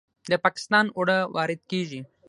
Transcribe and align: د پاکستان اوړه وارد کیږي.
د 0.31 0.33
پاکستان 0.43 0.85
اوړه 0.97 1.17
وارد 1.35 1.61
کیږي. 1.71 2.01